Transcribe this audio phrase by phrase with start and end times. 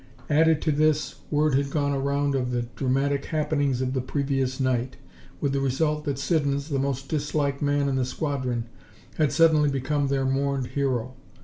[0.31, 4.97] Added to this, word had gone around of the dramatic happenings of the previous night,
[5.39, 8.65] with the result that Siddons, the most disliked man in the squadron,
[9.17, 11.13] had suddenly become their mourned hero.